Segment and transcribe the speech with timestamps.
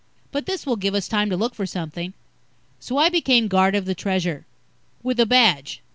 [0.31, 2.13] But this will give us time to look for something."
[2.79, 4.47] So I became guard of the Treasure.
[5.03, 5.79] With a badge.